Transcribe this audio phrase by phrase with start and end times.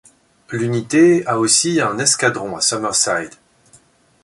[0.49, 3.35] L'unité a aussi un escadron à Summerside.